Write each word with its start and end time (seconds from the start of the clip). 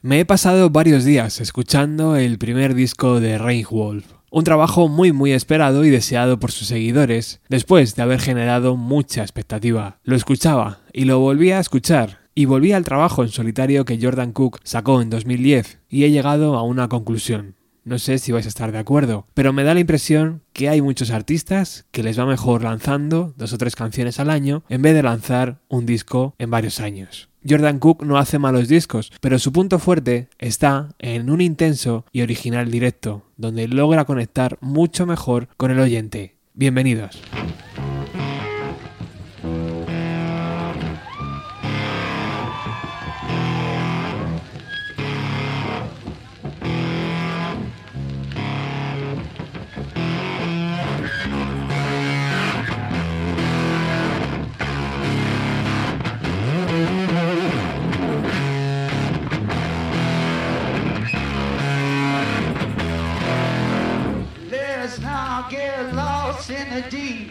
Me 0.00 0.20
he 0.20 0.24
pasado 0.24 0.70
varios 0.70 1.04
días 1.04 1.40
escuchando 1.40 2.14
el 2.14 2.38
primer 2.38 2.76
disco 2.76 3.18
de 3.18 3.36
Wolf, 3.68 4.06
un 4.30 4.44
trabajo 4.44 4.86
muy 4.86 5.10
muy 5.10 5.32
esperado 5.32 5.84
y 5.84 5.90
deseado 5.90 6.38
por 6.38 6.52
sus 6.52 6.68
seguidores, 6.68 7.40
después 7.48 7.96
de 7.96 8.02
haber 8.02 8.20
generado 8.20 8.76
mucha 8.76 9.22
expectativa. 9.22 9.98
Lo 10.04 10.14
escuchaba 10.14 10.82
y 10.92 11.04
lo 11.04 11.18
volvía 11.18 11.58
a 11.58 11.60
escuchar, 11.60 12.20
y 12.36 12.44
volví 12.44 12.70
al 12.70 12.84
trabajo 12.84 13.24
en 13.24 13.30
solitario 13.30 13.84
que 13.84 13.98
Jordan 14.00 14.30
Cook 14.30 14.60
sacó 14.62 15.02
en 15.02 15.10
2010, 15.10 15.80
y 15.88 16.04
he 16.04 16.12
llegado 16.12 16.56
a 16.56 16.62
una 16.62 16.88
conclusión. 16.88 17.56
No 17.82 17.98
sé 17.98 18.18
si 18.18 18.30
vais 18.30 18.46
a 18.46 18.50
estar 18.50 18.70
de 18.70 18.78
acuerdo, 18.78 19.26
pero 19.34 19.52
me 19.52 19.64
da 19.64 19.74
la 19.74 19.80
impresión 19.80 20.42
que 20.52 20.68
hay 20.68 20.80
muchos 20.80 21.10
artistas 21.10 21.86
que 21.90 22.04
les 22.04 22.16
va 22.16 22.24
mejor 22.24 22.62
lanzando 22.62 23.34
dos 23.36 23.52
o 23.52 23.58
tres 23.58 23.74
canciones 23.74 24.20
al 24.20 24.30
año 24.30 24.62
en 24.68 24.80
vez 24.80 24.94
de 24.94 25.02
lanzar 25.02 25.58
un 25.68 25.86
disco 25.86 26.36
en 26.38 26.52
varios 26.52 26.78
años. 26.78 27.30
Jordan 27.48 27.78
Cook 27.78 28.04
no 28.04 28.18
hace 28.18 28.38
malos 28.38 28.68
discos, 28.68 29.12
pero 29.20 29.38
su 29.38 29.52
punto 29.52 29.78
fuerte 29.78 30.28
está 30.38 30.90
en 30.98 31.30
un 31.30 31.40
intenso 31.40 32.04
y 32.12 32.22
original 32.22 32.70
directo, 32.70 33.24
donde 33.36 33.68
logra 33.68 34.04
conectar 34.04 34.58
mucho 34.60 35.06
mejor 35.06 35.48
con 35.56 35.70
el 35.70 35.80
oyente. 35.80 36.36
Bienvenidos. 36.54 37.22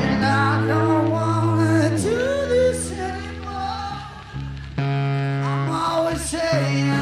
And 0.05 0.25
I 0.25 0.67
don't 0.67 1.11
wanna 1.11 1.91
do 1.91 2.19
this 2.55 2.93
anymore. 2.93 3.97
I'm 4.79 5.71
always 5.71 6.21
saying. 6.21 6.93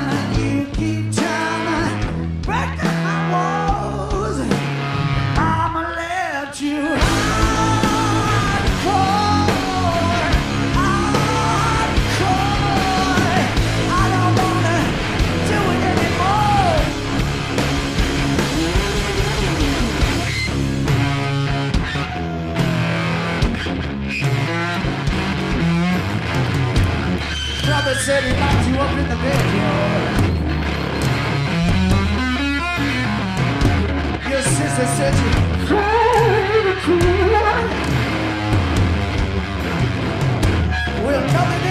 Said 28.10 28.24
he 28.24 28.32
locked 28.40 28.66
you 28.66 28.74
up 28.74 28.90
in 28.98 29.06
the 29.08 29.16
Your 34.30 34.42
sister 34.42 34.86
said 34.96 35.14
you 35.22 35.30
cried 35.66 36.78
Well, 41.04 41.22
nothing 41.32 41.54
in 41.54 41.62
the 41.62 41.64
world. 41.64 41.69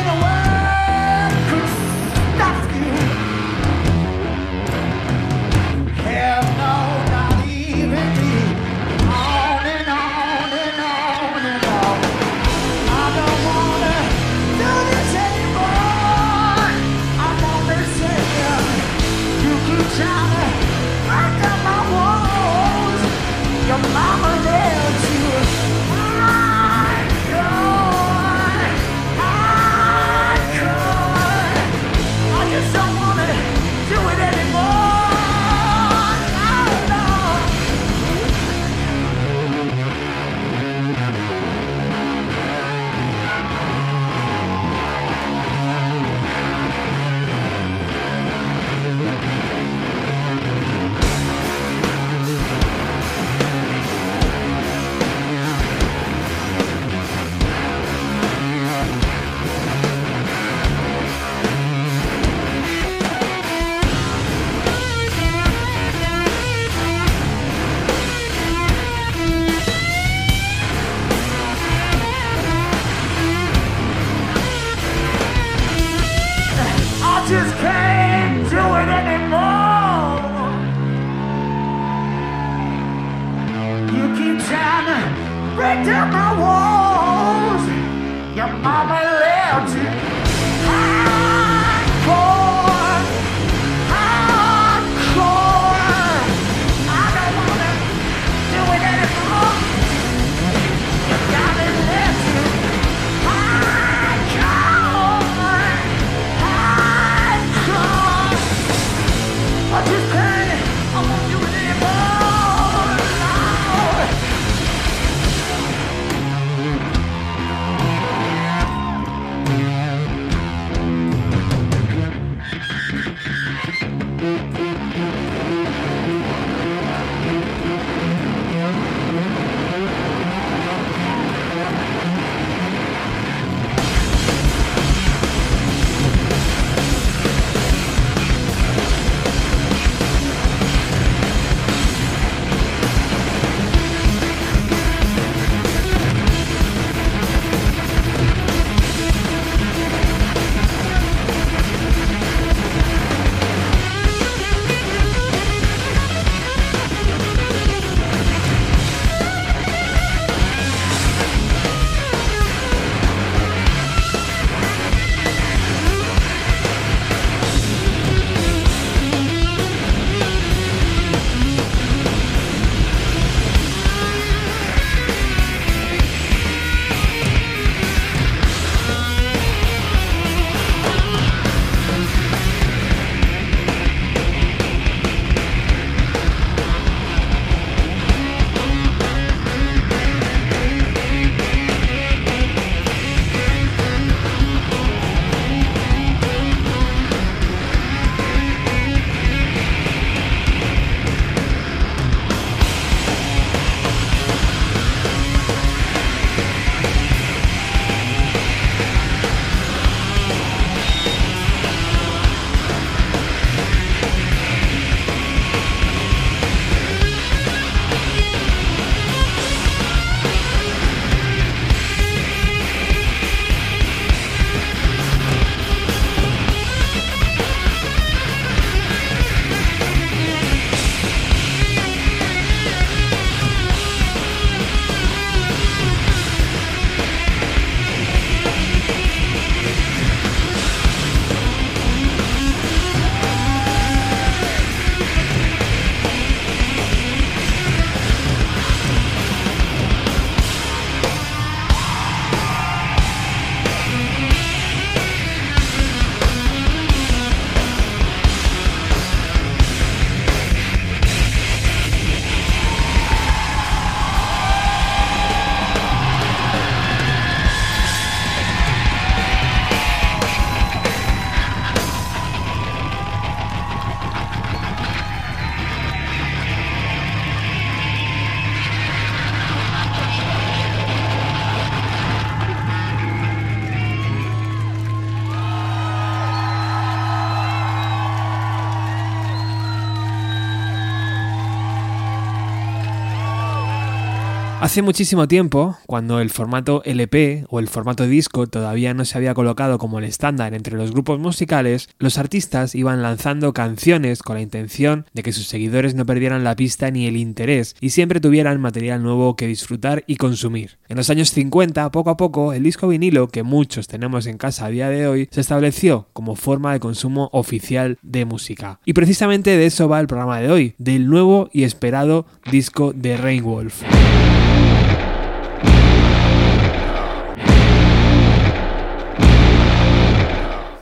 Hace 294.62 294.82
muchísimo 294.82 295.26
tiempo, 295.30 295.78
cuando 295.86 296.20
el 296.20 296.30
formato 296.32 296.84
LP 296.84 297.46
o 297.48 297.60
el 297.60 297.70
formato 297.70 298.06
disco 298.06 298.46
todavía 298.46 298.94
no 298.94 299.06
se 299.06 299.18
había 299.18 299.34
colocado 299.34 299.78
como 299.78 300.00
el 300.00 300.04
estándar 300.04 300.54
entre 300.54 300.76
los 300.76 300.92
grupos 300.92 301.18
musicales, 301.18 301.88
los 301.98 302.18
artistas 302.18 302.76
iban 302.76 303.02
lanzando 303.02 303.54
canciones 303.54 304.22
con 304.22 304.36
la 304.36 304.42
intención 304.42 305.06
de 305.14 305.24
que 305.24 305.32
sus 305.32 305.48
seguidores 305.48 305.96
no 305.96 306.06
perdieran 306.06 306.44
la 306.44 306.58
pista 306.58 306.92
ni 306.92 307.08
el 307.08 307.16
interés 307.16 307.78
y 307.80 307.92
siempre 307.92 308.20
tuvieran 308.20 308.60
material 308.60 309.02
nuevo 309.02 309.38
que 309.38 309.48
disfrutar 309.48 310.04
y 310.08 310.18
consumir. 310.18 310.78
En 310.90 310.98
los 310.98 311.10
años 311.10 311.32
50, 311.32 311.90
poco 311.92 312.10
a 312.10 312.18
poco, 312.18 312.52
el 312.52 312.64
disco 312.64 312.90
vinilo 312.90 313.30
que 313.30 313.44
muchos 313.44 313.88
tenemos 313.88 314.26
en 314.26 314.38
casa 314.38 314.66
a 314.66 314.70
día 314.70 314.90
de 314.90 315.08
hoy 315.08 315.30
se 315.32 315.40
estableció 315.40 316.10
como 316.12 316.36
forma 316.36 316.74
de 316.74 316.82
consumo 316.82 317.30
oficial 317.32 317.98
de 318.02 318.26
música. 318.26 318.82
Y 318.84 318.92
precisamente 318.92 319.56
de 319.56 319.68
eso 319.68 319.88
va 319.88 320.02
el 320.02 320.08
programa 320.08 320.42
de 320.42 320.52
hoy, 320.52 320.76
del 320.78 321.08
nuevo 321.08 321.50
y 321.54 321.64
esperado 321.64 322.26
disco 322.52 322.92
de 322.94 323.16
Rainwolf. 323.16 323.84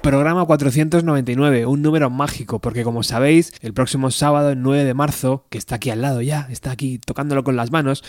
Programa 0.07 0.45
499, 0.45 1.65
un 1.65 1.81
número 1.81 2.09
mágico, 2.09 2.59
porque 2.59 2.86
como 2.86 3.04
sabéis, 3.04 3.51
el 3.59 3.74
próximo 3.74 4.09
sábado, 4.09 4.51
el 4.51 4.62
9 4.62 4.86
de 4.86 4.94
marzo, 4.94 5.44
que 5.50 5.57
está 5.57 5.75
aquí 5.75 5.89
al 5.89 6.01
lado 6.01 6.21
ya, 6.21 6.48
está 6.50 6.71
aquí 6.71 6.98
tocándolo 6.98 7.44
con 7.44 7.57
las 7.57 7.71
manos, 7.71 8.06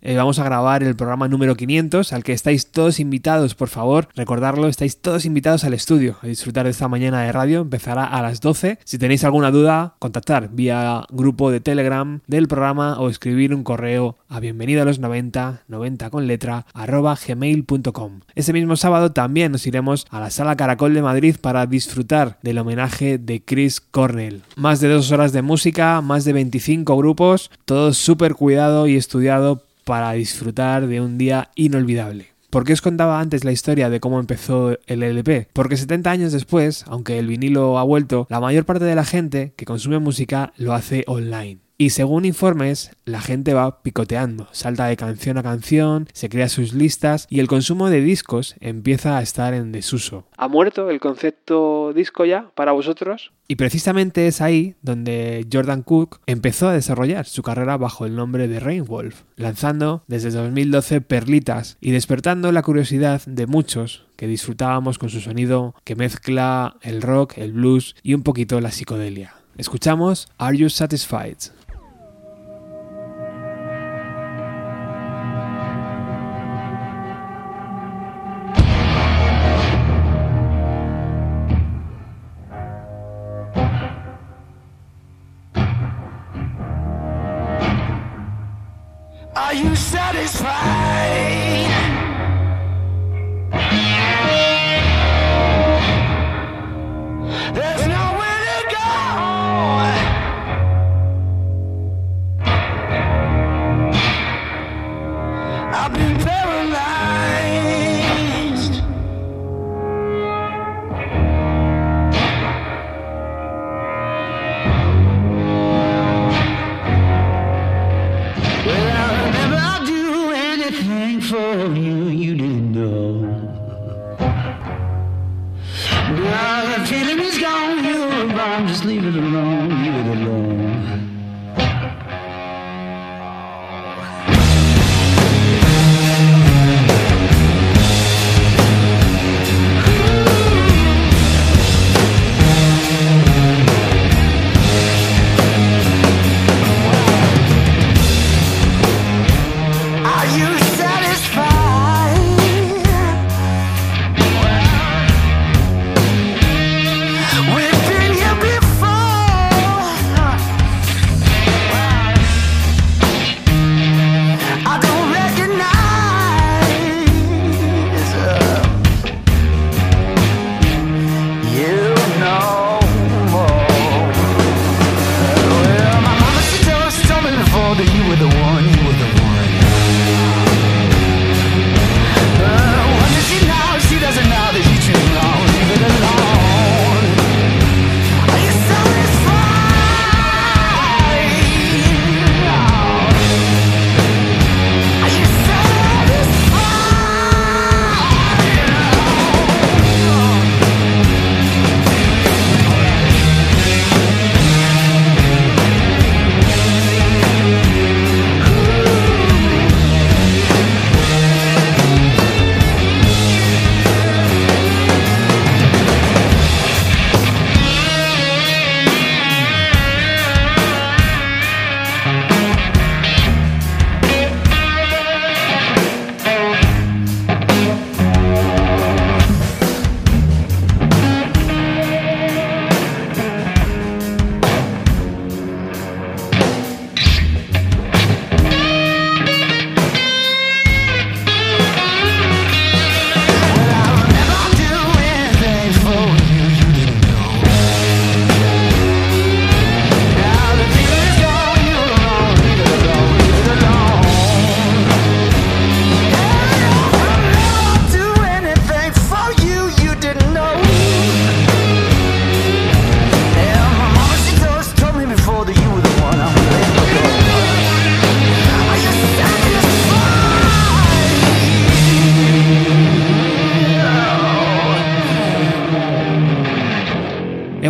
eh, 0.00 0.16
vamos 0.16 0.38
a 0.38 0.44
grabar 0.44 0.82
el 0.82 0.96
programa 0.96 1.28
número 1.28 1.54
500, 1.54 2.14
al 2.14 2.24
que 2.24 2.32
estáis 2.32 2.70
todos 2.70 3.00
invitados, 3.00 3.54
por 3.54 3.68
favor, 3.68 4.08
recordarlo, 4.16 4.66
estáis 4.66 5.02
todos 5.02 5.26
invitados 5.26 5.64
al 5.64 5.74
estudio 5.74 6.16
a 6.22 6.26
disfrutar 6.26 6.64
de 6.64 6.70
esta 6.70 6.88
mañana 6.88 7.20
de 7.20 7.32
radio, 7.32 7.60
empezará 7.60 8.06
a 8.06 8.22
las 8.22 8.40
12. 8.40 8.78
Si 8.84 8.96
tenéis 8.96 9.22
alguna 9.22 9.50
duda, 9.50 9.96
contactar 9.98 10.48
vía 10.54 11.04
grupo 11.10 11.50
de 11.50 11.60
Telegram 11.60 12.20
del 12.26 12.48
programa 12.48 12.98
o 12.98 13.10
escribir 13.10 13.54
un 13.54 13.62
correo 13.62 14.16
a 14.26 14.40
bienvenido 14.40 14.80
a 14.80 14.86
los 14.86 15.00
90, 15.00 15.64
90 15.68 16.08
con 16.08 16.26
letra, 16.26 16.64
arroba 16.72 17.14
gmail.com. 17.14 18.20
Ese 18.34 18.54
mismo 18.54 18.76
sábado 18.76 19.12
también 19.12 19.52
nos 19.52 19.66
iremos 19.66 20.06
a 20.08 20.18
la 20.18 20.30
Sala 20.30 20.56
Caracol 20.56 20.94
de 20.94 21.02
Madrid 21.02 21.36
para 21.42 21.66
disfrutar 21.66 22.38
del 22.42 22.58
homenaje 22.58 23.18
de 23.18 23.42
Chris 23.44 23.80
Cornell. 23.80 24.42
Más 24.56 24.80
de 24.80 24.88
dos 24.88 25.12
horas 25.12 25.32
de 25.32 25.42
música, 25.42 26.00
más 26.00 26.24
de 26.24 26.32
25 26.32 26.96
grupos, 26.96 27.50
todo 27.66 27.92
súper 27.92 28.34
cuidado 28.34 28.86
y 28.86 28.96
estudiado 28.96 29.64
para 29.84 30.12
disfrutar 30.12 30.86
de 30.86 31.00
un 31.00 31.18
día 31.18 31.50
inolvidable. 31.54 32.28
¿Por 32.52 32.64
qué 32.64 32.74
os 32.74 32.82
contaba 32.82 33.18
antes 33.18 33.44
la 33.44 33.52
historia 33.52 33.88
de 33.88 33.98
cómo 33.98 34.20
empezó 34.20 34.78
el 34.86 35.02
LP? 35.02 35.48
Porque 35.54 35.78
70 35.78 36.10
años 36.10 36.32
después, 36.32 36.84
aunque 36.86 37.18
el 37.18 37.26
vinilo 37.26 37.78
ha 37.78 37.82
vuelto, 37.82 38.26
la 38.28 38.40
mayor 38.40 38.66
parte 38.66 38.84
de 38.84 38.94
la 38.94 39.06
gente 39.06 39.54
que 39.56 39.64
consume 39.64 39.98
música 39.98 40.52
lo 40.58 40.74
hace 40.74 41.04
online. 41.06 41.60
Y 41.82 41.90
según 41.90 42.24
informes, 42.24 42.92
la 43.04 43.20
gente 43.20 43.54
va 43.54 43.82
picoteando, 43.82 44.46
salta 44.52 44.86
de 44.86 44.96
canción 44.96 45.36
a 45.36 45.42
canción, 45.42 46.06
se 46.12 46.28
crea 46.28 46.48
sus 46.48 46.74
listas 46.74 47.26
y 47.28 47.40
el 47.40 47.48
consumo 47.48 47.90
de 47.90 48.00
discos 48.00 48.54
empieza 48.60 49.18
a 49.18 49.22
estar 49.22 49.52
en 49.52 49.72
desuso. 49.72 50.24
¿Ha 50.36 50.46
muerto 50.46 50.90
el 50.90 51.00
concepto 51.00 51.92
disco 51.92 52.24
ya 52.24 52.52
para 52.54 52.70
vosotros? 52.70 53.32
Y 53.48 53.56
precisamente 53.56 54.28
es 54.28 54.40
ahí 54.40 54.76
donde 54.82 55.44
Jordan 55.52 55.82
Cook 55.82 56.20
empezó 56.26 56.68
a 56.68 56.72
desarrollar 56.72 57.26
su 57.26 57.42
carrera 57.42 57.76
bajo 57.76 58.06
el 58.06 58.14
nombre 58.14 58.46
de 58.46 58.60
Rainwolf, 58.60 59.22
lanzando 59.34 60.04
desde 60.06 60.30
2012 60.30 61.00
perlitas 61.00 61.78
y 61.80 61.90
despertando 61.90 62.52
la 62.52 62.62
curiosidad 62.62 63.22
de 63.26 63.48
muchos 63.48 64.06
que 64.14 64.28
disfrutábamos 64.28 65.00
con 65.00 65.08
su 65.08 65.20
sonido 65.20 65.74
que 65.82 65.96
mezcla 65.96 66.76
el 66.82 67.02
rock, 67.02 67.38
el 67.38 67.50
blues 67.50 67.96
y 68.04 68.14
un 68.14 68.22
poquito 68.22 68.60
la 68.60 68.70
psicodelia. 68.70 69.34
Escuchamos 69.58 70.28
Are 70.38 70.56
You 70.56 70.70
Satisfied? 70.70 71.36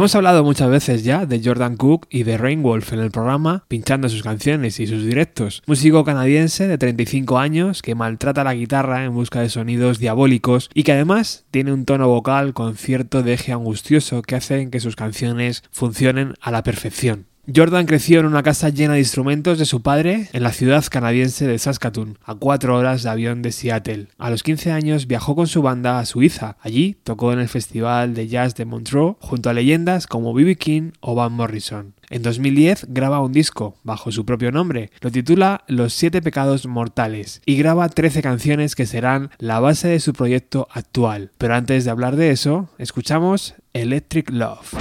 Hemos 0.03 0.17
hablado 0.17 0.43
muchas 0.43 0.69
veces 0.69 1.05
ya 1.05 1.27
de 1.27 1.41
Jordan 1.45 1.77
Cook 1.77 2.09
y 2.11 2.25
de 2.25 2.37
Rainwolf 2.37 2.93
en 2.93 2.99
el 2.99 3.13
programa, 3.13 3.65
pinchando 3.69 4.09
sus 4.09 4.25
canciones 4.25 4.81
y 4.81 4.89
sus 4.89 5.05
directos. 5.05 5.63
Músico 5.65 6.03
canadiense 6.03 6.67
de 6.67 6.77
35 6.77 7.39
años 7.39 7.83
que 7.83 7.95
maltrata 7.95 8.43
la 8.43 8.55
guitarra 8.55 9.05
en 9.05 9.15
busca 9.15 9.43
de 9.43 9.49
sonidos 9.49 10.01
diabólicos 10.01 10.71
y 10.75 10.83
que 10.83 10.91
además 10.91 11.45
tiene 11.53 11.73
un 11.73 11.85
tono 11.85 12.09
vocal 12.09 12.53
con 12.53 12.75
cierto 12.75 13.23
deje 13.23 13.53
angustioso 13.53 14.23
que 14.23 14.35
hacen 14.35 14.73
que 14.73 14.81
sus 14.81 14.97
canciones 14.97 15.63
funcionen 15.71 16.35
a 16.41 16.51
la 16.51 16.65
perfección. 16.65 17.27
Jordan 17.53 17.87
creció 17.87 18.21
en 18.21 18.27
una 18.27 18.45
casa 18.45 18.69
llena 18.69 18.93
de 18.93 19.01
instrumentos 19.01 19.59
de 19.59 19.65
su 19.65 19.83
padre 19.83 20.29
en 20.33 20.45
la 20.45 20.53
ciudad 20.53 20.85
canadiense 20.89 21.45
de 21.45 21.59
Saskatoon, 21.59 22.17
a 22.23 22.37
cuatro 22.37 22.77
horas 22.77 23.03
de 23.03 23.11
avión 23.11 23.43
de 23.43 23.51
Seattle. 23.51 24.07
A 24.17 24.31
los 24.31 24.45
15 24.45 24.71
años 24.71 25.09
viajó 25.09 25.35
con 25.35 25.49
su 25.49 25.61
banda 25.61 25.99
a 25.99 26.07
Suiza. 26.07 26.57
Allí 26.61 26.97
tocó 27.03 27.33
en 27.33 27.41
el 27.41 27.49
Festival 27.49 28.15
de 28.15 28.29
Jazz 28.29 28.55
de 28.55 28.65
Montreux 28.65 29.17
junto 29.19 29.51
a 29.51 29.55
leyendas 29.55 30.07
como 30.07 30.33
B.B. 30.33 30.55
King 30.55 30.93
o 31.01 31.17
Van 31.17 31.33
Morrison. 31.33 31.95
En 32.11 32.23
2010 32.23 32.87
graba 32.91 33.21
un 33.21 33.33
disco 33.33 33.75
bajo 33.83 34.13
su 34.13 34.25
propio 34.25 34.53
nombre, 34.53 34.93
lo 35.01 35.11
titula 35.11 35.65
Los 35.67 35.95
siete 35.95 36.23
pecados 36.23 36.67
mortales 36.67 37.43
y 37.45 37.57
graba 37.57 37.89
13 37.89 38.23
canciones 38.23 38.77
que 38.77 38.87
serán 38.87 39.31
la 39.39 39.59
base 39.59 39.89
de 39.89 39.99
su 39.99 40.13
proyecto 40.13 40.69
actual. 40.71 41.33
Pero 41.39 41.57
antes 41.57 41.85
de 41.85 41.91
hablar 41.91 42.15
de 42.15 42.31
eso, 42.31 42.69
escuchamos 42.79 43.57
Electric 43.73 44.31
Love. 44.31 44.77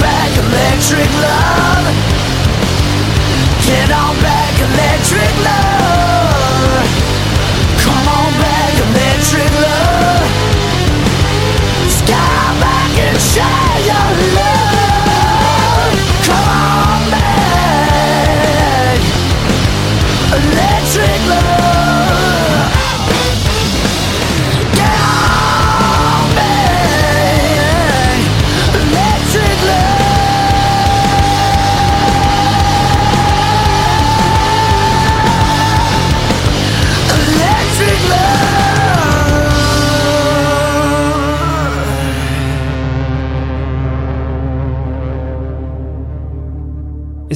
back 0.00 0.30
electric 0.36 1.10
love. 1.20 1.86
Get 3.64 3.90
on 3.90 4.14
back 4.22 4.54
electric 4.60 5.44
love. 5.44 5.75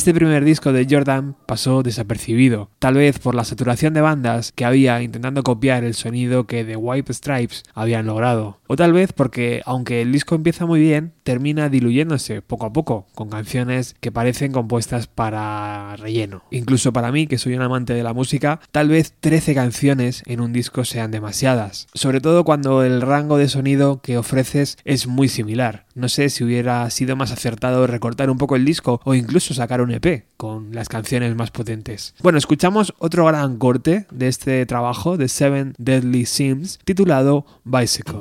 Este 0.01 0.15
primer 0.15 0.47
disco 0.47 0.73
de 0.73 0.87
Jordan 0.89 1.37
pasó 1.45 1.83
desapercibido, 1.83 2.71
tal 2.79 2.95
vez 2.95 3.19
por 3.19 3.35
la 3.35 3.45
saturación 3.45 3.93
de 3.93 4.01
bandas 4.01 4.51
que 4.51 4.65
había 4.65 5.03
intentando 5.03 5.43
copiar 5.43 5.85
el 5.85 5.93
sonido 5.93 6.47
que 6.47 6.65
The 6.65 6.77
White 6.77 7.13
Stripes 7.13 7.65
habían 7.75 8.07
logrado, 8.07 8.61
o 8.67 8.77
tal 8.77 8.95
vez 8.95 9.13
porque, 9.13 9.61
aunque 9.67 10.01
el 10.01 10.11
disco 10.11 10.35
empieza 10.35 10.65
muy 10.65 10.81
bien, 10.81 11.13
termina 11.23 11.69
diluyéndose 11.69 12.41
poco 12.41 12.65
a 12.65 12.73
poco, 12.73 13.09
con 13.15 13.29
canciones 13.29 13.95
que 14.01 14.11
parecen 14.11 14.53
compuestas 14.53 15.07
para 15.07 15.97
relleno. 15.97 16.45
Incluso 16.51 16.95
para 16.95 17.13
mí, 17.13 17.27
que 17.27 17.37
soy 17.37 17.53
un 17.53 17.61
amante 17.61 17.93
de 17.93 18.03
la 18.03 18.15
música, 18.15 18.59
tal 18.73 18.89
vez 18.89 19.13
13 19.21 19.55
canciones 19.55 20.23
en 20.25 20.41
un 20.41 20.55
disco 20.55 20.87
sean 20.87 21.11
demasiadas, 21.11 21.89
sobre 21.93 22.23
todo 22.23 22.45
cuando 22.45 22.85
el 22.85 23.03
rango 23.03 23.37
de 23.37 23.51
sonido 23.51 24.01
que 24.01 24.17
ofreces 24.17 24.79
es 24.87 25.07
muy 25.07 25.29
similar. 25.29 25.85
No 26.01 26.09
sé 26.09 26.31
si 26.31 26.43
hubiera 26.43 26.89
sido 26.89 27.15
más 27.15 27.31
acertado 27.31 27.87
recortar 27.87 28.31
un 28.31 28.39
poco 28.39 28.57
el 28.57 28.65
disco 28.65 29.03
o 29.05 29.15
incluso 29.15 29.53
sacar 29.53 29.83
un 29.83 29.91
EP 29.91 30.25
con 30.39 30.75
las 30.75 30.89
canciones 30.89 31.37
más 31.37 31.51
potentes. 31.51 32.15
Bueno, 32.23 32.39
escuchamos 32.39 32.95
otro 32.99 33.27
gran 33.27 33.59
corte 33.59 34.07
de 34.11 34.29
este 34.29 34.65
trabajo 34.65 35.19
de 35.19 35.29
Seven 35.29 35.75
Deadly 35.77 36.25
Sims 36.25 36.79
titulado 36.87 37.45
Bicycle. 37.65 38.21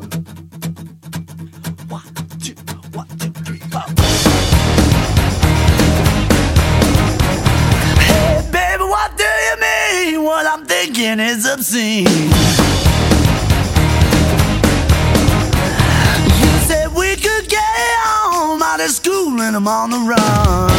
Out 18.79 18.85
of 18.85 18.91
school 18.91 19.41
and 19.41 19.55
I'm 19.55 19.67
on 19.67 19.89
the 19.89 19.97
run. 19.97 20.69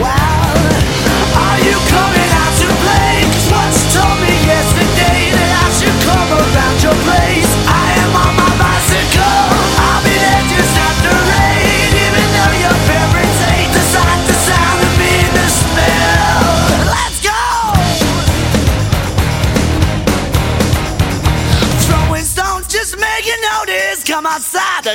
Well, 0.00 0.56
are 1.44 1.60
you 1.64 1.76
coming 1.94 2.30
out 2.40 2.54
to 2.60 2.68
play? 2.84 3.24
Cause 3.24 3.48
once 3.52 3.94
told 3.94 4.18
me 4.20 4.34
yesterday 4.44 5.20
that 5.36 5.50
I 5.62 5.68
should 5.78 5.98
come 6.04 6.30
around 6.42 6.76
your 6.82 6.96
place. 7.04 7.45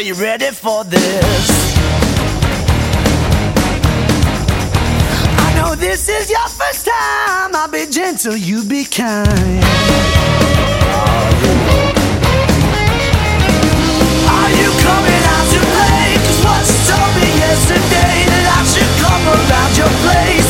Are 0.02 0.04
you 0.04 0.16
ready 0.16 0.50
for 0.50 0.84
this? 0.84 1.76
I 5.38 5.54
know 5.56 5.76
this 5.76 6.10
is 6.10 6.28
your 6.28 6.48
first 6.50 6.88
time. 6.88 7.54
I'll 7.54 7.70
be 7.70 7.86
gentle, 7.86 8.36
you 8.36 8.64
be 8.64 8.84
kind. 8.84 9.62
Are 14.26 14.52
you 14.58 14.70
coming 14.82 15.24
out 15.36 15.48
to 15.54 15.60
play? 15.70 16.18
Cause 16.26 16.42
what 16.50 16.66
you 16.66 16.78
told 16.90 17.14
me 17.22 17.30
yesterday 17.38 18.26
that 18.26 18.46
I 18.58 18.62
should 18.74 18.92
come 19.06 19.24
around 19.30 19.78
your 19.78 19.94
place. 20.02 20.41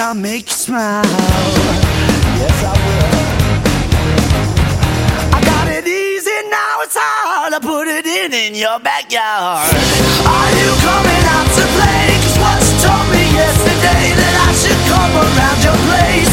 I'll 0.00 0.14
make 0.14 0.46
you 0.48 0.56
smile. 0.56 1.04
Yes, 2.40 2.56
I 2.64 2.72
will. 2.72 3.20
I 5.36 5.38
got 5.44 5.68
it 5.68 5.86
easy, 5.86 6.32
now 6.48 6.80
it's 6.80 6.96
hard. 6.96 7.52
I 7.52 7.58
put 7.60 7.86
it 7.86 8.06
in 8.06 8.32
in 8.32 8.54
your 8.54 8.80
backyard. 8.80 9.68
Are 10.24 10.52
you 10.56 10.72
coming 10.80 11.24
out 11.36 11.48
to 11.52 11.64
play? 11.76 12.16
Cause 12.16 12.38
what 12.40 12.64
you 12.64 12.72
told 12.80 13.06
me 13.12 13.28
yesterday 13.36 14.16
that 14.16 14.34
I 14.48 14.50
should 14.56 14.80
come 14.88 15.12
around 15.20 15.60
your 15.68 15.76
place. 15.84 16.29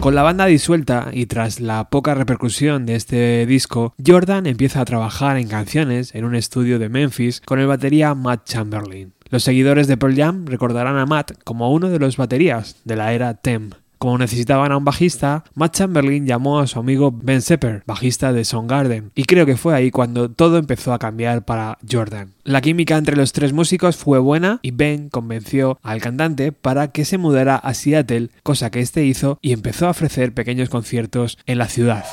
Con 0.00 0.14
la 0.14 0.22
banda 0.22 0.46
disuelta 0.46 1.08
y 1.12 1.26
tras 1.26 1.60
la 1.60 1.90
poca 1.90 2.14
repercusión 2.14 2.86
de 2.86 2.94
este 2.94 3.44
disco, 3.46 3.94
Jordan 4.04 4.46
empieza 4.46 4.80
a 4.80 4.84
trabajar 4.84 5.36
en 5.36 5.48
canciones 5.48 6.14
en 6.14 6.24
un 6.24 6.34
estudio 6.34 6.78
de 6.78 6.88
Memphis 6.88 7.40
con 7.44 7.58
el 7.58 7.66
batería 7.66 8.14
Matt 8.14 8.44
Chamberlain. 8.44 9.14
Los 9.30 9.42
seguidores 9.42 9.88
de 9.88 9.96
Pearl 9.96 10.14
Jam 10.14 10.46
recordarán 10.46 10.96
a 10.96 11.06
Matt 11.06 11.32
como 11.44 11.72
uno 11.72 11.88
de 11.88 11.98
los 11.98 12.16
baterías 12.16 12.76
de 12.84 12.96
la 12.96 13.12
era 13.12 13.34
Tem. 13.34 13.70
Como 13.98 14.18
necesitaban 14.18 14.72
a 14.72 14.76
un 14.76 14.84
bajista, 14.84 15.44
Matt 15.54 15.76
Chamberlain 15.76 16.26
llamó 16.26 16.60
a 16.60 16.66
su 16.66 16.78
amigo 16.78 17.10
Ben 17.12 17.40
Sepper, 17.40 17.82
bajista 17.86 18.32
de 18.32 18.44
Soundgarden, 18.44 19.10
y 19.14 19.24
creo 19.24 19.46
que 19.46 19.56
fue 19.56 19.74
ahí 19.74 19.90
cuando 19.90 20.30
todo 20.30 20.58
empezó 20.58 20.92
a 20.92 20.98
cambiar 20.98 21.44
para 21.44 21.78
Jordan. 21.90 22.34
La 22.44 22.60
química 22.60 22.96
entre 22.96 23.16
los 23.16 23.32
tres 23.32 23.52
músicos 23.52 23.96
fue 23.96 24.18
buena 24.18 24.60
y 24.62 24.70
Ben 24.70 25.08
convenció 25.08 25.78
al 25.82 26.00
cantante 26.00 26.52
para 26.52 26.88
que 26.92 27.04
se 27.04 27.18
mudara 27.18 27.56
a 27.56 27.74
Seattle, 27.74 28.30
cosa 28.42 28.70
que 28.70 28.80
este 28.80 29.04
hizo 29.04 29.38
y 29.40 29.52
empezó 29.52 29.86
a 29.86 29.90
ofrecer 29.90 30.34
pequeños 30.34 30.68
conciertos 30.68 31.38
en 31.46 31.58
la 31.58 31.68
ciudad. 31.68 32.04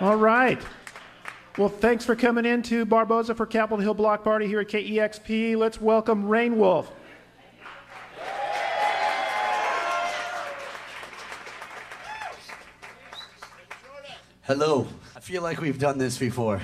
All 0.00 0.18
right. 0.18 0.58
Well, 1.58 1.70
thanks 1.70 2.04
for 2.04 2.16
coming 2.16 2.46
in 2.46 2.62
to 2.62 2.86
Barboza 2.86 3.34
for 3.34 3.46
Capitol 3.46 3.78
Hill 3.78 3.94
Block 3.94 4.24
Party 4.24 4.46
here 4.46 4.60
at 4.60 4.68
KEXP. 4.68 5.56
Let's 5.56 5.80
welcome 5.80 6.26
Rain 6.28 6.56
Hello. 14.44 14.88
I 15.14 15.20
feel 15.20 15.40
like 15.40 15.60
we've 15.60 15.78
done 15.78 15.98
this 15.98 16.18
before. 16.18 16.60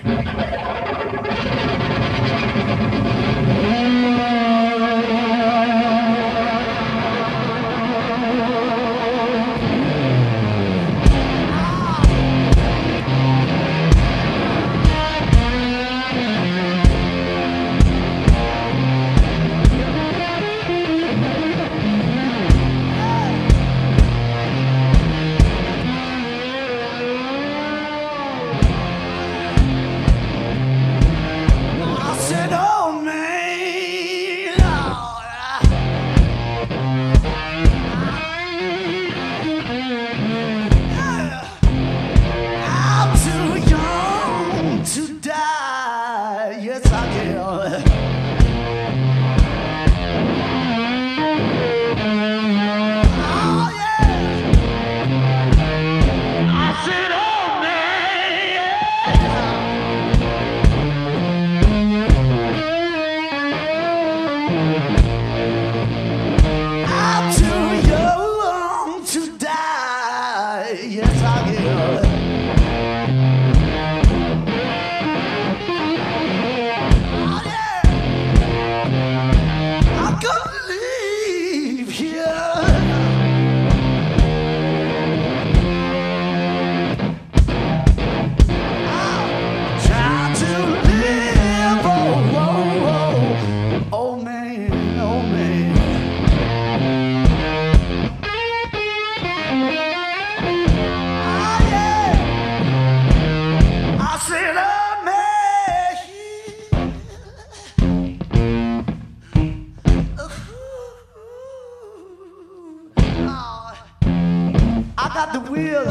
Got 115.08 115.32
the 115.32 115.40
will, 115.50 115.90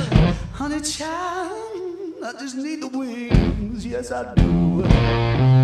honey 0.54 0.82
child. 0.82 1.52
I 2.24 2.32
just 2.40 2.56
need 2.56 2.82
the 2.82 2.88
wings, 2.88 3.86
yes 3.86 4.12
I 4.12 4.34
do. 4.36 5.57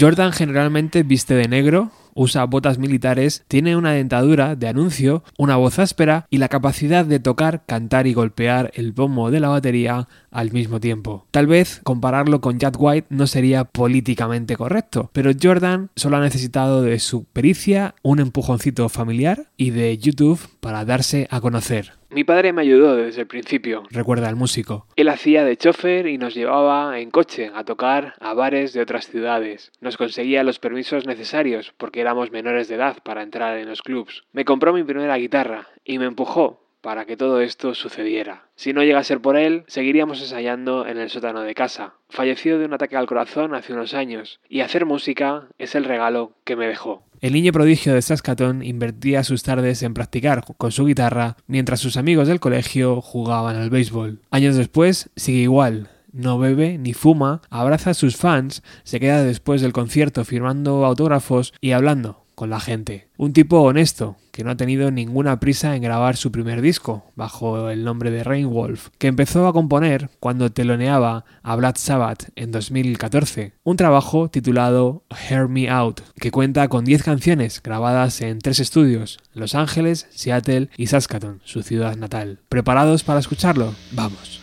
Jordan 0.00 0.32
generalmente 0.32 1.02
viste 1.02 1.34
de 1.34 1.46
negro, 1.46 1.90
usa 2.14 2.46
botas 2.46 2.78
militares, 2.78 3.44
tiene 3.48 3.76
una 3.76 3.92
dentadura 3.92 4.56
de 4.56 4.66
anuncio, 4.66 5.22
una 5.36 5.56
voz 5.56 5.78
áspera 5.78 6.26
y 6.30 6.38
la 6.38 6.48
capacidad 6.48 7.04
de 7.04 7.20
tocar, 7.20 7.66
cantar 7.66 8.06
y 8.06 8.14
golpear 8.14 8.70
el 8.74 8.92
bombo 8.92 9.30
de 9.30 9.40
la 9.40 9.48
batería 9.48 10.08
al 10.30 10.52
mismo 10.52 10.80
tiempo. 10.80 11.26
Tal 11.30 11.46
vez 11.46 11.82
compararlo 11.84 12.40
con 12.40 12.58
Jack 12.58 12.76
White 12.78 13.08
no 13.10 13.26
sería 13.26 13.64
políticamente 13.64 14.56
correcto, 14.56 15.10
pero 15.12 15.32
Jordan 15.38 15.90
solo 15.96 16.16
ha 16.16 16.20
necesitado 16.20 16.80
de 16.80 16.98
su 16.98 17.24
pericia, 17.24 17.94
un 18.02 18.20
empujoncito 18.20 18.88
familiar 18.88 19.48
y 19.58 19.68
de 19.68 19.98
YouTube 19.98 20.40
para 20.60 20.86
darse 20.86 21.28
a 21.30 21.42
conocer. 21.42 21.99
Mi 22.12 22.24
padre 22.24 22.52
me 22.52 22.62
ayudó 22.62 22.96
desde 22.96 23.20
el 23.20 23.26
principio, 23.28 23.84
recuerda 23.90 24.28
el 24.28 24.34
músico. 24.34 24.86
Él 24.96 25.08
hacía 25.08 25.44
de 25.44 25.56
chofer 25.56 26.08
y 26.08 26.18
nos 26.18 26.34
llevaba 26.34 26.98
en 26.98 27.10
coche 27.10 27.52
a 27.54 27.64
tocar 27.64 28.14
a 28.18 28.34
bares 28.34 28.72
de 28.72 28.80
otras 28.80 29.06
ciudades. 29.08 29.70
Nos 29.80 29.96
conseguía 29.96 30.42
los 30.42 30.58
permisos 30.58 31.06
necesarios 31.06 31.72
porque 31.76 32.00
éramos 32.00 32.32
menores 32.32 32.66
de 32.68 32.74
edad 32.74 32.98
para 33.04 33.22
entrar 33.22 33.58
en 33.58 33.68
los 33.68 33.82
clubs. 33.82 34.24
Me 34.32 34.44
compró 34.44 34.72
mi 34.72 34.82
primera 34.82 35.16
guitarra 35.18 35.68
y 35.84 35.98
me 35.98 36.06
empujó 36.06 36.69
para 36.80 37.04
que 37.04 37.16
todo 37.16 37.40
esto 37.40 37.74
sucediera. 37.74 38.48
Si 38.56 38.72
no 38.72 38.82
llega 38.82 38.98
a 38.98 39.04
ser 39.04 39.20
por 39.20 39.36
él, 39.36 39.64
seguiríamos 39.66 40.20
ensayando 40.20 40.86
en 40.86 40.98
el 40.98 41.10
sótano 41.10 41.42
de 41.42 41.54
casa. 41.54 41.94
Falleció 42.08 42.58
de 42.58 42.64
un 42.64 42.74
ataque 42.74 42.96
al 42.96 43.06
corazón 43.06 43.54
hace 43.54 43.72
unos 43.72 43.94
años, 43.94 44.40
y 44.48 44.60
hacer 44.60 44.86
música 44.86 45.48
es 45.58 45.74
el 45.74 45.84
regalo 45.84 46.32
que 46.44 46.56
me 46.56 46.66
dejó. 46.66 47.04
El 47.20 47.34
niño 47.34 47.52
prodigio 47.52 47.94
de 47.94 48.00
Saskatoon 48.00 48.62
invertía 48.62 49.24
sus 49.24 49.42
tardes 49.42 49.82
en 49.82 49.92
practicar 49.92 50.42
con 50.56 50.72
su 50.72 50.86
guitarra, 50.86 51.36
mientras 51.46 51.80
sus 51.80 51.96
amigos 51.96 52.28
del 52.28 52.40
colegio 52.40 53.02
jugaban 53.02 53.56
al 53.56 53.68
béisbol. 53.68 54.20
Años 54.30 54.56
después, 54.56 55.10
sigue 55.16 55.40
igual, 55.40 55.90
no 56.12 56.38
bebe 56.38 56.78
ni 56.78 56.94
fuma, 56.94 57.42
abraza 57.50 57.90
a 57.90 57.94
sus 57.94 58.16
fans, 58.16 58.62
se 58.84 59.00
queda 59.00 59.22
después 59.22 59.60
del 59.60 59.72
concierto 59.72 60.24
firmando 60.24 60.84
autógrafos 60.86 61.52
y 61.60 61.72
hablando 61.72 62.19
con 62.40 62.48
la 62.48 62.58
gente. 62.58 63.06
Un 63.18 63.34
tipo 63.34 63.60
honesto, 63.60 64.16
que 64.32 64.44
no 64.44 64.52
ha 64.52 64.56
tenido 64.56 64.90
ninguna 64.90 65.40
prisa 65.40 65.76
en 65.76 65.82
grabar 65.82 66.16
su 66.16 66.32
primer 66.32 66.62
disco, 66.62 67.04
bajo 67.14 67.68
el 67.68 67.84
nombre 67.84 68.10
de 68.10 68.24
Rainwolf, 68.24 68.88
que 68.96 69.08
empezó 69.08 69.46
a 69.46 69.52
componer 69.52 70.08
cuando 70.20 70.50
teloneaba 70.50 71.26
a 71.42 71.56
Black 71.56 71.76
Sabbath 71.76 72.30
en 72.36 72.50
2014. 72.50 73.52
Un 73.62 73.76
trabajo 73.76 74.30
titulado 74.30 75.04
Hear 75.10 75.48
Me 75.48 75.68
Out, 75.68 76.00
que 76.18 76.30
cuenta 76.30 76.66
con 76.68 76.86
10 76.86 77.02
canciones 77.02 77.62
grabadas 77.62 78.22
en 78.22 78.38
tres 78.38 78.58
estudios, 78.58 79.18
Los 79.34 79.54
Ángeles, 79.54 80.06
Seattle 80.08 80.70
y 80.78 80.86
Saskatoon, 80.86 81.42
su 81.44 81.62
ciudad 81.62 81.94
natal. 81.96 82.38
¿Preparados 82.48 83.04
para 83.04 83.20
escucharlo? 83.20 83.74
Vamos. 83.92 84.40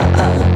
Was 0.00 0.42
a. 0.42 0.47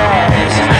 eyes. 0.00 0.79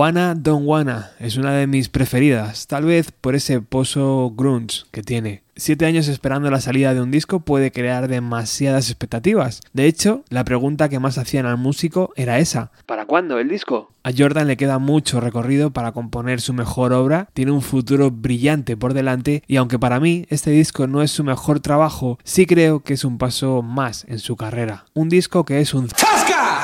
Wanna 0.00 0.34
Don't 0.34 0.66
Wanna 0.66 1.10
es 1.18 1.36
una 1.36 1.52
de 1.52 1.66
mis 1.66 1.90
preferidas, 1.90 2.66
tal 2.66 2.86
vez 2.86 3.12
por 3.12 3.34
ese 3.34 3.60
pozo 3.60 4.32
grunge 4.34 4.84
que 4.92 5.02
tiene. 5.02 5.42
Siete 5.60 5.84
años 5.84 6.08
esperando 6.08 6.50
la 6.50 6.62
salida 6.62 6.94
de 6.94 7.02
un 7.02 7.10
disco 7.10 7.40
puede 7.40 7.70
crear 7.70 8.08
demasiadas 8.08 8.88
expectativas. 8.88 9.60
De 9.74 9.84
hecho, 9.84 10.24
la 10.30 10.42
pregunta 10.42 10.88
que 10.88 10.98
más 10.98 11.18
hacían 11.18 11.44
al 11.44 11.58
músico 11.58 12.14
era 12.16 12.38
esa. 12.38 12.70
¿Para 12.86 13.04
cuándo 13.04 13.38
el 13.38 13.50
disco? 13.50 13.92
A 14.02 14.10
Jordan 14.16 14.46
le 14.46 14.56
queda 14.56 14.78
mucho 14.78 15.20
recorrido 15.20 15.70
para 15.70 15.92
componer 15.92 16.40
su 16.40 16.54
mejor 16.54 16.94
obra, 16.94 17.28
tiene 17.34 17.52
un 17.52 17.60
futuro 17.60 18.10
brillante 18.10 18.78
por 18.78 18.94
delante 18.94 19.42
y 19.46 19.56
aunque 19.56 19.78
para 19.78 20.00
mí 20.00 20.24
este 20.30 20.50
disco 20.50 20.86
no 20.86 21.02
es 21.02 21.10
su 21.10 21.24
mejor 21.24 21.60
trabajo, 21.60 22.18
sí 22.24 22.46
creo 22.46 22.80
que 22.80 22.94
es 22.94 23.04
un 23.04 23.18
paso 23.18 23.60
más 23.60 24.06
en 24.08 24.18
su 24.18 24.36
carrera. 24.36 24.86
Un 24.94 25.10
disco 25.10 25.44
que 25.44 25.60
es 25.60 25.74
un 25.74 25.88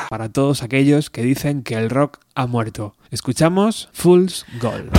para 0.09 0.29
todos 0.29 0.63
aquellos 0.63 1.11
que 1.11 1.21
dicen 1.21 1.61
que 1.61 1.75
el 1.75 1.91
rock 1.91 2.17
ha 2.33 2.47
muerto. 2.47 2.95
Escuchamos 3.11 3.89
Fool's 3.93 4.43
Gold. 4.59 4.89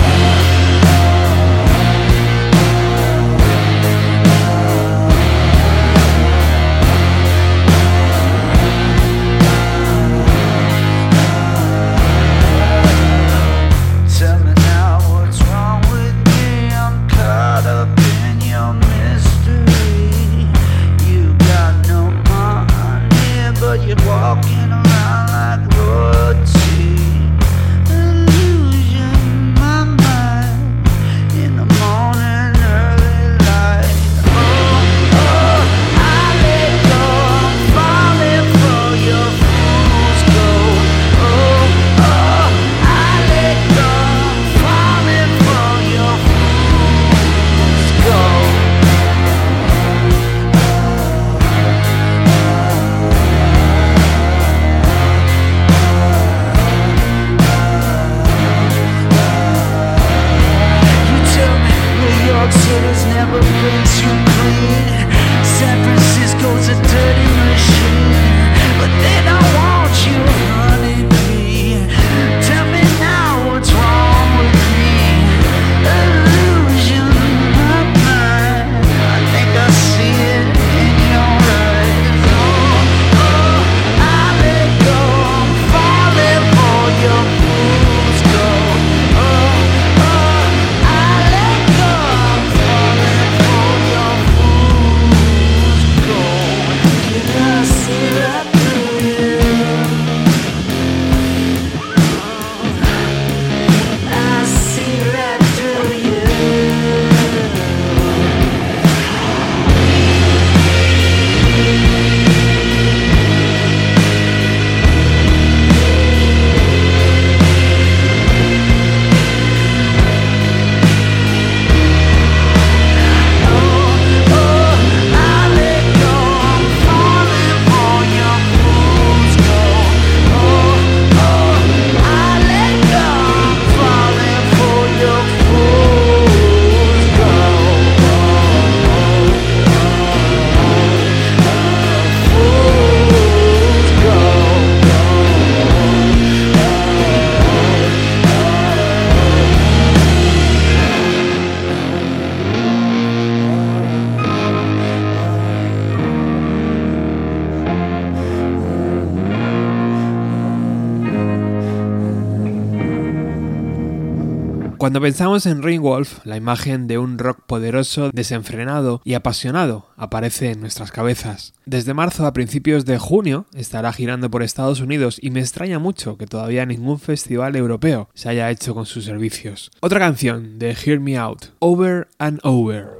Cuando 164.79 165.01
pensamos 165.01 165.45
en 165.45 165.61
Ringwolf, 165.61 166.25
la 166.25 166.37
imagen 166.37 166.87
de 166.87 166.97
un 166.97 167.19
rock 167.19 167.41
poderoso, 167.45 168.11
desenfrenado 168.13 169.01
y 169.03 169.13
apasionado 169.13 169.87
aparece 169.97 170.51
en 170.51 170.61
nuestras 170.61 170.93
cabezas. 170.93 171.53
Desde 171.65 171.93
marzo 171.93 172.25
a 172.25 172.31
principios 172.31 172.85
de 172.85 172.97
junio 172.97 173.45
estará 173.53 173.91
girando 173.91 174.31
por 174.31 174.41
Estados 174.41 174.79
Unidos 174.79 175.19
y 175.21 175.31
me 175.31 175.41
extraña 175.41 175.79
mucho 175.79 176.17
que 176.17 176.27
todavía 176.27 176.65
ningún 176.65 176.97
festival 176.97 177.57
europeo 177.57 178.07
se 178.13 178.29
haya 178.29 178.49
hecho 178.51 178.73
con 178.73 178.85
sus 178.85 179.03
servicios. 179.03 179.69
Otra 179.81 179.99
canción 179.99 180.59
de 180.59 180.73
Hear 180.73 181.01
Me 181.01 181.17
Out, 181.17 181.47
Over 181.59 182.07
and 182.17 182.39
Over. 182.43 182.98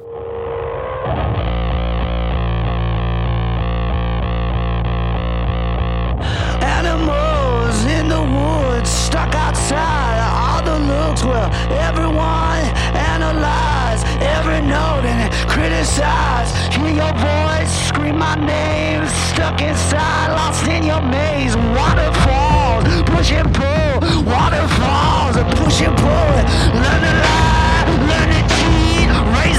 Looks 11.20 11.26
where 11.26 11.80
everyone 11.80 12.64
analyze 12.96 14.04
every 14.22 14.62
note 14.62 15.06
and 15.06 15.32
criticize. 15.50 16.52
Hear 16.74 16.90
your 16.90 17.14
voice 17.14 17.72
scream 17.88 18.18
my 18.18 18.36
name, 18.36 19.06
stuck 19.08 19.62
inside, 19.62 20.30
lost 20.30 20.68
in 20.68 20.84
your 20.84 21.02
maze. 21.02 21.56
Waterfalls, 21.56 22.86
push 23.10 23.32
and 23.32 23.54
pull. 23.54 24.00
Waterfalls, 24.26 25.38
push 25.58 25.82
and 25.82 25.96
pull. 25.98 26.36
Learn 26.84 27.02
to 27.06 27.14
lie, 27.26 27.86
learn 28.10 28.30
to 28.36 28.42
cheat. 28.56 29.10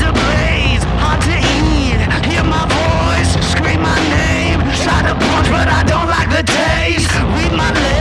A 0.00 0.12
blaze, 0.12 0.82
hard 1.02 1.20
to 1.28 1.36
eat. 1.60 2.00
Hear 2.30 2.44
my 2.44 2.64
voice, 2.66 3.30
scream 3.52 3.82
my 3.82 3.98
name. 4.08 4.60
Try 4.84 5.02
to 5.08 5.14
punch, 5.14 5.48
but 5.50 5.68
I 5.68 5.82
don't 5.84 6.08
like 6.08 6.30
the 6.30 6.42
taste. 6.42 7.10
Read 7.36 7.52
my 7.52 7.70
lips, 7.72 7.99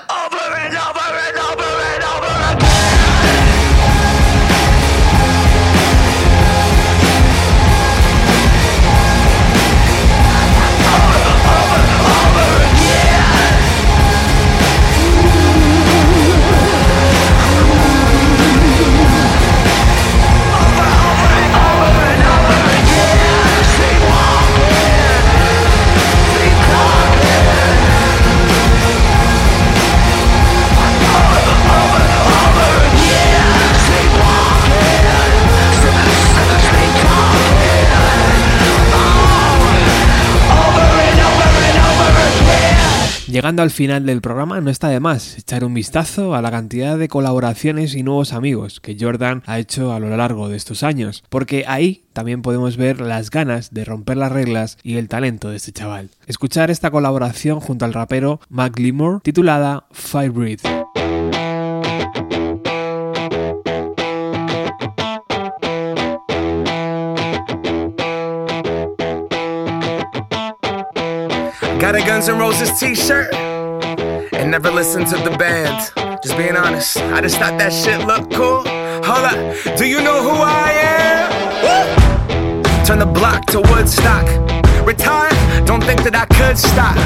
Over 0.10 0.48
and 0.58 0.76
over 0.76 1.10
and 1.26 1.38
over 1.38 1.72
and 1.92 1.97
Llegando 43.38 43.62
al 43.62 43.70
final 43.70 44.04
del 44.08 44.20
programa 44.20 44.60
no 44.62 44.72
está 44.72 44.90
de 44.90 45.00
más 45.00 45.38
echar 45.38 45.64
un 45.64 45.76
vistazo 45.76 46.34
a 46.34 46.42
la 46.42 46.50
cantidad 46.50 46.98
de 46.98 47.08
colaboraciones 47.08 47.94
y 47.94 48.02
nuevos 48.02 48.34
amigos 48.34 48.80
que 48.80 48.98
Jordan 49.00 49.44
ha 49.46 49.60
hecho 49.60 49.94
a 49.94 50.00
lo 50.00 50.10
largo 50.18 50.50
de 50.50 50.58
estos 50.58 50.82
años, 50.82 51.24
porque 51.30 51.64
ahí 51.68 52.04
también 52.14 52.42
podemos 52.42 52.78
ver 52.78 53.00
las 53.00 53.30
ganas 53.30 53.76
de 53.76 53.86
romper 53.86 54.18
las 54.18 54.32
reglas 54.32 54.80
y 54.82 54.98
el 54.98 55.08
talento 55.08 55.52
de 55.52 55.58
este 55.58 55.72
chaval. 55.72 56.10
Escuchar 56.26 56.72
esta 56.72 56.90
colaboración 56.90 57.60
junto 57.60 57.86
al 57.86 57.94
rapero 57.94 58.40
Mac 58.50 58.80
Limore 58.80 59.20
titulada 59.22 59.86
Fire 59.92 60.32
Breathe. 60.32 60.87
Got 71.88 71.96
a 71.96 72.06
Guns 72.06 72.28
N' 72.28 72.38
Roses 72.38 72.78
t-shirt 72.78 73.34
and 73.34 74.52
never 74.52 74.70
listened 74.70 75.08
to 75.08 75.16
the 75.24 75.30
band. 75.38 75.94
Just 76.22 76.36
being 76.36 76.58
honest, 76.58 76.98
I 76.98 77.22
just 77.22 77.38
thought 77.38 77.58
that 77.60 77.72
shit 77.72 78.06
looked 78.06 78.34
cool. 78.34 78.64
Hold 79.06 79.24
up, 79.24 79.78
do 79.78 79.86
you 79.86 80.02
know 80.02 80.22
who 80.22 80.36
I 80.36 80.72
am? 80.84 81.32
Woo! 81.64 82.86
Turn 82.86 83.00
the 83.00 83.06
block 83.06 83.46
to 83.52 83.62
Woodstock. 83.62 84.28
Retire, 84.86 85.32
don't 85.66 85.82
think 85.82 86.04
that 86.04 86.14
I 86.14 86.26
could 86.26 86.58
stop. 86.58 86.98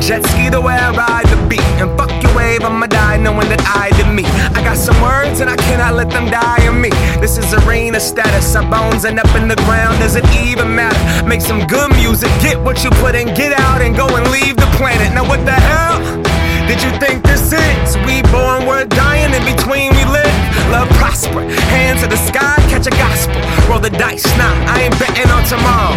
Jet 0.00 0.24
ski 0.26 0.48
the 0.48 0.60
way 0.60 0.74
I 0.74 0.90
ride 0.90 1.26
the 1.26 1.36
beat. 1.48 1.60
And 1.80 1.96
fuck 1.98 2.10
your 2.22 2.34
wave, 2.36 2.62
I'ma 2.62 2.86
die 2.86 3.16
knowing 3.16 3.48
that 3.48 3.62
I 3.64 3.90
did 3.96 4.08
me. 4.12 4.24
I 4.56 4.62
got 4.62 4.76
some 4.76 5.00
words 5.02 5.40
and 5.40 5.50
I 5.50 5.56
cannot 5.56 5.94
let 5.94 6.10
them 6.10 6.30
die 6.30 6.66
in 6.66 6.80
me. 6.80 6.90
This 7.20 7.38
is 7.38 7.52
arena 7.64 8.00
status. 8.00 8.54
Our 8.56 8.68
bones 8.70 9.04
end 9.04 9.18
up 9.18 9.32
in 9.34 9.48
the 9.48 9.56
ground. 9.66 9.98
Does 10.00 10.16
it 10.16 10.24
even 10.34 10.74
matter? 10.74 11.26
Make 11.26 11.40
some 11.40 11.66
good 11.66 11.90
music, 11.92 12.30
get 12.40 12.58
what 12.60 12.84
you 12.84 12.90
put 13.02 13.14
in, 13.14 13.34
get 13.34 13.52
out 13.52 13.80
and 13.82 13.94
go 13.96 14.06
and 14.16 14.30
leave 14.30 14.56
the 14.56 14.70
planet. 14.78 15.12
Now 15.14 15.28
what 15.28 15.44
the 15.44 15.52
hell? 15.52 16.23
Did 16.66 16.82
you 16.82 16.90
think 16.98 17.22
this 17.22 17.52
is? 17.52 17.96
We 18.06 18.22
born, 18.32 18.66
we're 18.66 18.86
dying, 18.86 19.32
in 19.34 19.44
between 19.44 19.92
we 19.92 20.04
live. 20.04 20.34
Love 20.72 20.88
prosper, 20.96 21.42
hands 21.68 22.00
to 22.02 22.08
the 22.08 22.16
sky, 22.16 22.56
catch 22.72 22.86
a 22.86 22.90
gospel. 22.90 23.36
Roll 23.68 23.80
the 23.80 23.90
dice, 23.90 24.24
nah, 24.38 24.54
I 24.66 24.82
ain't 24.88 24.98
betting 24.98 25.30
on 25.30 25.44
tomorrow. 25.44 25.94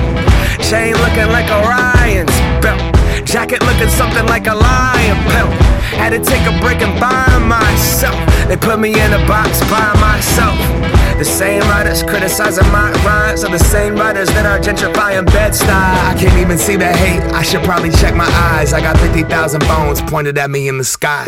Chain 0.59 0.93
looking 0.99 1.31
like 1.31 1.47
Orion's 1.49 2.35
belt. 2.61 2.81
Jacket 3.25 3.63
looking 3.63 3.89
something 3.89 4.25
like 4.27 4.47
a 4.47 4.55
lion 4.55 5.17
pelt. 5.31 5.53
Had 5.95 6.11
to 6.11 6.19
take 6.19 6.45
a 6.45 6.59
break 6.59 6.81
and 6.81 6.99
buy 6.99 7.37
myself. 7.39 8.19
They 8.47 8.57
put 8.57 8.79
me 8.79 8.91
in 8.91 9.13
a 9.13 9.25
box 9.27 9.61
by 9.71 9.93
myself. 9.99 10.96
The 11.17 11.25
same 11.25 11.61
writers 11.61 12.03
criticizing 12.03 12.67
my 12.71 12.91
rhymes 13.03 13.43
are 13.43 13.49
the 13.49 13.57
same 13.57 13.95
writers 13.95 14.27
that 14.29 14.45
are 14.45 14.59
gentrifying 14.59 15.25
Bed-Stuy. 15.25 15.67
I 15.67 16.15
can't 16.15 16.37
even 16.37 16.59
see 16.59 16.75
the 16.75 16.85
hate. 16.85 17.23
I 17.33 17.41
should 17.41 17.63
probably 17.63 17.89
check 17.89 18.13
my 18.13 18.29
eyes. 18.53 18.71
I 18.71 18.81
got 18.81 18.99
50,000 18.99 19.59
bones 19.61 19.99
pointed 20.03 20.37
at 20.37 20.51
me 20.51 20.67
in 20.67 20.77
the 20.77 20.83
sky. 20.83 21.25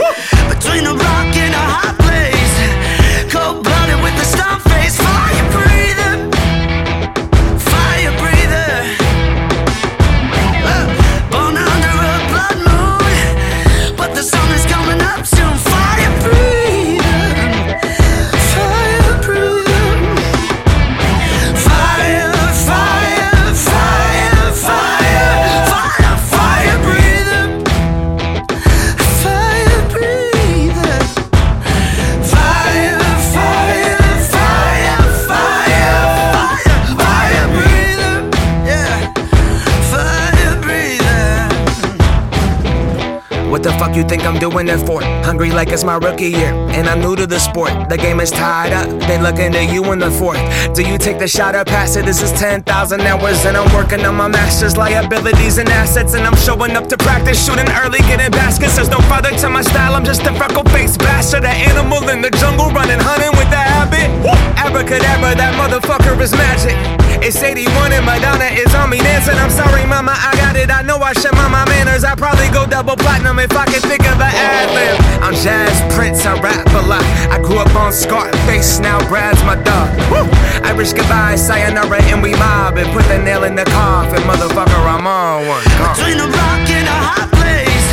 Between 0.48 0.86
a 0.86 0.94
rock 0.94 1.36
and 1.36 1.54
a 1.56 1.66
hot 1.74 1.98
place 1.98 3.34
Cold 3.34 3.64
blooded 3.64 4.02
with 4.04 4.14
a 4.14 4.26
stomp 4.26 4.62
face 4.70 4.98
Fire 4.98 5.52
breather 5.52 5.89
you 44.00 44.08
think 44.08 44.24
I'm 44.24 44.40
doing 44.40 44.68
it 44.70 44.80
for? 44.88 45.02
Hungry 45.28 45.52
like 45.52 45.70
it's 45.70 45.84
my 45.84 45.98
rookie 45.98 46.32
year, 46.32 46.54
and 46.72 46.88
I'm 46.88 47.02
new 47.02 47.16
to 47.18 47.28
the 47.28 47.40
sport. 47.40 47.72
The 47.90 47.98
game 47.98 48.22
is 48.22 48.32
tied 48.32 48.72
up, 48.72 48.88
they 49.08 49.20
looking 49.22 49.52
to 49.52 49.64
you 49.66 49.84
in 49.92 50.00
the 50.00 50.10
fourth. 50.10 50.40
Do 50.74 50.84
you 50.84 50.98
take 50.98 51.20
the 51.20 51.28
shot 51.28 51.54
or 51.54 51.66
pass 51.66 51.98
it? 51.98 52.06
This 52.06 52.22
is 52.22 52.32
10,000 52.32 53.02
hours, 53.02 53.46
and 53.46 53.58
I'm 53.58 53.72
working 53.76 54.06
on 54.06 54.16
my 54.16 54.30
master's 54.30 54.78
liabilities 54.78 55.58
and 55.58 55.68
assets, 55.70 56.14
and 56.14 56.26
I'm 56.26 56.38
showing 56.38 56.78
up 56.78 56.88
to 56.88 56.98
practice, 56.98 57.46
shooting 57.46 57.70
early, 57.82 58.00
getting 58.00 58.32
baskets. 58.32 58.78
There's 58.78 58.90
no 58.90 59.00
father 59.12 59.32
to 59.32 59.50
my 59.50 59.64
style, 59.64 59.96
I'm 59.96 60.06
just 60.06 60.22
a 60.22 60.34
freckle 60.34 60.64
faced 60.72 61.00
bastard, 61.00 61.44
an 61.44 61.56
animal 61.70 62.08
in 62.08 62.22
the 62.22 62.32
jungle, 62.32 62.72
running, 62.72 63.00
hunting 63.00 63.36
with 63.38 63.50
the 63.50 63.58
habit. 63.58 64.08
Abracadabra, 64.58 65.36
that 65.36 65.54
motherfucker 65.60 66.20
is 66.22 66.32
magic. 66.32 66.99
It's 67.22 67.44
81 67.44 67.92
and 67.92 68.06
Madonna 68.06 68.48
is 68.56 68.74
on 68.76 68.90
me 68.90 68.98
dancing. 69.00 69.36
I'm 69.36 69.52
sorry, 69.52 69.86
mama, 69.86 70.16
I 70.16 70.36
got 70.40 70.56
it. 70.56 70.72
I 70.72 70.82
know 70.82 70.98
I 70.98 71.14
should 71.14 71.36
mind 71.36 71.52
my 71.52 71.66
manners. 71.68 72.04
I 72.04 72.16
probably 72.16 72.48
go 72.50 72.66
double 72.66 72.96
platinum 72.96 73.40
if 73.40 73.52
I 73.52 73.66
can 73.66 73.82
think 73.82 74.08
of 74.08 74.16
an 74.24 74.32
ad 74.32 74.72
lib. 74.72 74.96
I'm 75.22 75.36
Jazz 75.36 75.76
Prince, 75.94 76.26
I 76.26 76.40
rap 76.40 76.66
a 76.72 76.84
lot. 76.88 77.04
I 77.28 77.38
grew 77.44 77.60
up 77.60 77.76
on 77.76 77.92
Scarface, 77.92 78.80
now 78.80 78.98
Brad's 79.10 79.44
my 79.44 79.56
dog. 79.62 79.92
Woo! 80.10 80.32
Irish 80.64 80.94
goodbye, 80.94 81.36
sayonara, 81.36 82.02
and 82.08 82.24
we 82.24 82.32
mob. 82.36 82.78
And 82.78 82.90
put 82.94 83.04
the 83.12 83.20
nail 83.20 83.44
in 83.44 83.56
the 83.56 83.66
coffin, 83.66 84.24
motherfucker, 84.24 84.80
I'm 84.88 85.06
on 85.06 85.48
one. 85.48 85.64
Gone. 85.78 85.96
Between 86.00 86.20
a 86.24 86.28
rock 86.28 86.70
and 86.72 86.88
a 86.88 87.00
hot 87.04 87.30
place 87.36 87.90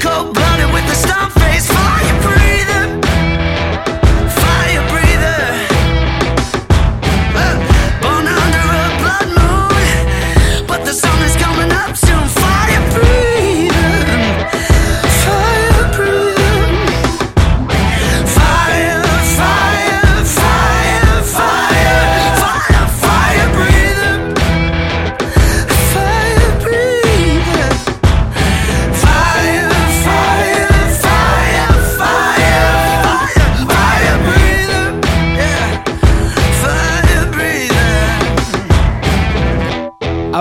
Cold 0.00 0.34
blooded 0.34 0.72
with 0.72 0.84
a 0.90 0.94
stomp 0.94 1.32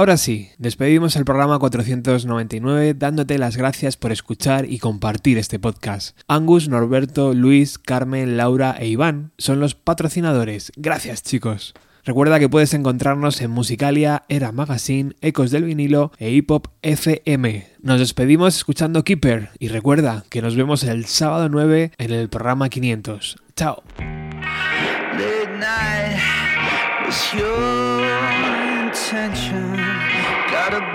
Ahora 0.06 0.18
sí, 0.18 0.52
despedimos 0.60 1.16
el 1.16 1.26
programa 1.26 1.58
499 1.58 2.94
dándote 2.94 3.40
las 3.40 3.58
gracias 3.58 3.98
por 3.98 4.12
escuchar 4.12 4.72
y 4.72 4.78
compartir 4.78 5.40
este 5.40 5.58
podcast. 5.58 6.16
Angus, 6.28 6.70
Norberto, 6.70 7.34
Luis, 7.34 7.80
Carmen, 7.80 8.38
Laura 8.38 8.76
e 8.78 8.88
Iván 8.88 9.32
son 9.40 9.60
los 9.60 9.74
patrocinadores. 9.74 10.72
Gracias 10.76 11.24
chicos. 11.24 11.74
Recuerda 12.04 12.40
que 12.40 12.48
puedes 12.48 12.76
encontrarnos 12.76 13.42
en 13.42 13.50
Musicalia, 13.50 14.26
Era 14.30 14.52
Magazine, 14.52 15.16
Ecos 15.22 15.50
del 15.50 15.64
Vinilo 15.64 16.12
e 16.20 16.30
Hip 16.30 16.52
Hop 16.52 16.68
FM. 16.84 17.66
Nos 17.82 17.98
despedimos 17.98 18.58
escuchando 18.58 19.04
Keeper 19.04 19.50
y 19.58 19.70
recuerda 19.70 20.24
que 20.30 20.44
nos 20.44 20.56
vemos 20.56 20.84
el 20.84 21.06
sábado 21.06 21.50
9 21.50 21.94
en 21.98 22.12
el 22.12 22.30
programa 22.30 22.70
500. 22.70 23.38
Chao. 23.56 23.82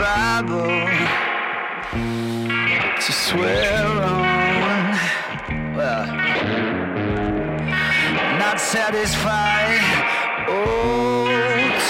Bible 0.01 0.88
to 3.05 3.12
swear 3.12 3.84
on. 4.03 4.96
Well, 5.76 6.07
not 8.38 8.59
satisfied. 8.59 9.78
Oh, 10.48 11.26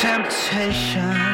temptation. 0.00 1.29